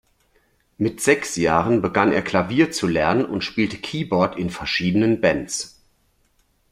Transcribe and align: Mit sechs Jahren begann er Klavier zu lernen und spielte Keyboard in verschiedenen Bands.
Mit 0.79 0.99
sechs 0.99 1.35
Jahren 1.35 1.83
begann 1.83 2.11
er 2.11 2.23
Klavier 2.23 2.71
zu 2.71 2.87
lernen 2.87 3.23
und 3.23 3.43
spielte 3.43 3.77
Keyboard 3.77 4.35
in 4.35 4.49
verschiedenen 4.49 5.21
Bands. 5.21 5.79